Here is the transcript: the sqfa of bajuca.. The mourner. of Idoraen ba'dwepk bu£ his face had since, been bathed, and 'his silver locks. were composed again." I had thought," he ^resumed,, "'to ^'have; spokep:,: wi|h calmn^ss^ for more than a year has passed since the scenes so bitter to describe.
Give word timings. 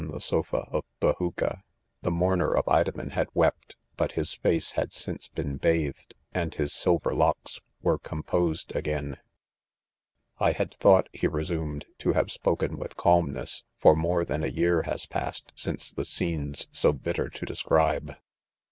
the 0.01 0.13
sqfa 0.17 0.67
of 0.73 0.83
bajuca.. 0.99 1.61
The 2.01 2.09
mourner. 2.09 2.51
of 2.55 2.65
Idoraen 2.65 3.11
ba'dwepk 3.11 3.51
bu£ 3.99 4.11
his 4.13 4.33
face 4.33 4.71
had 4.71 4.91
since, 4.91 5.27
been 5.27 5.57
bathed, 5.57 6.15
and 6.33 6.51
'his 6.55 6.73
silver 6.73 7.13
locks. 7.13 7.61
were 7.83 7.99
composed 7.99 8.75
again." 8.75 9.17
I 10.39 10.53
had 10.53 10.73
thought," 10.73 11.07
he 11.13 11.27
^resumed,, 11.29 11.83
"'to 11.99 12.13
^'have; 12.13 12.31
spokep:,: 12.35 12.69
wi|h 12.71 12.97
calmn^ss^ 12.97 13.61
for 13.77 13.95
more 13.95 14.25
than 14.25 14.43
a 14.43 14.47
year 14.47 14.81
has 14.89 15.05
passed 15.05 15.53
since 15.55 15.91
the 15.91 16.03
scenes 16.03 16.65
so 16.71 16.93
bitter 16.93 17.29
to 17.29 17.45
describe. 17.45 18.15